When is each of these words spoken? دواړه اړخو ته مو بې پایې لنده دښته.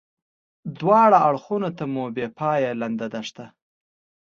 دواړه 0.79 1.17
اړخو 1.27 1.55
ته 1.77 1.83
مو 1.93 2.03
بې 2.15 2.27
پایې 2.37 2.71
لنده 2.81 3.07
دښته. 3.13 3.45